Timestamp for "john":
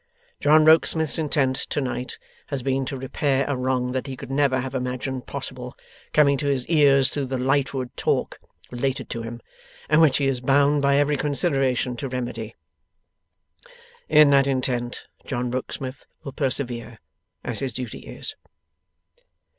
0.39-0.65, 15.23-15.51